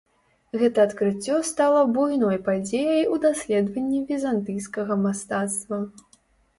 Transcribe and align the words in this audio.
Гэта 0.61 0.79
адкрыццё 0.87 1.35
стала 1.49 1.83
буйной 1.99 2.41
падзеяй 2.49 3.07
у 3.13 3.23
даследаванні 3.29 4.03
візантыйскага 4.11 5.03
мастацтва. 5.07 5.77